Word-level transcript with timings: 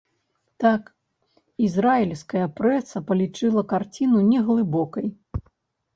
Так, 0.61 0.87
ізраільская 1.67 2.47
прэса 2.61 2.97
палічыла 3.11 3.61
карціну 3.75 4.19
неглыбокай. 4.31 5.07